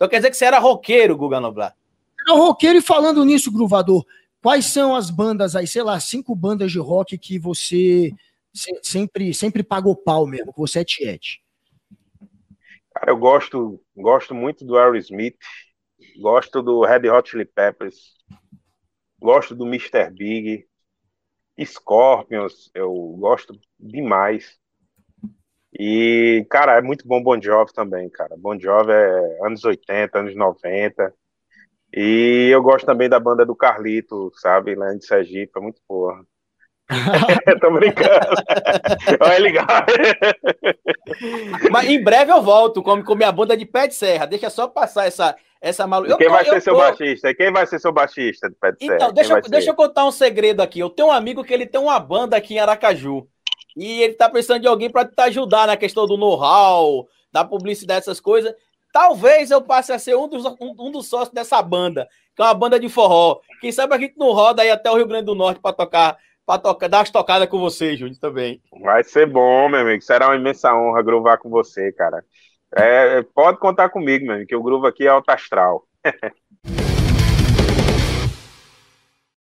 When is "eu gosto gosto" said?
13.12-14.34